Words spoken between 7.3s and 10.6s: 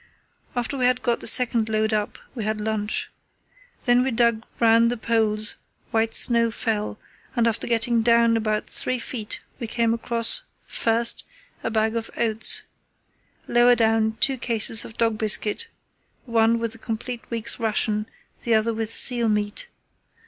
and after getting down about three feet we came across,